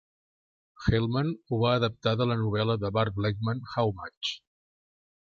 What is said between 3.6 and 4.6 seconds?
How Much?